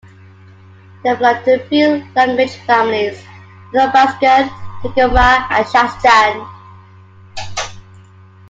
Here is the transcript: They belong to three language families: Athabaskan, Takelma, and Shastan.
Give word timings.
They 1.03 1.13
belong 1.15 1.43
to 1.43 1.63
three 1.67 2.01
language 2.15 2.55
families: 2.65 3.21
Athabaskan, 3.71 4.49
Takelma, 4.81 5.45
and 5.51 5.65
Shastan. 5.67 6.47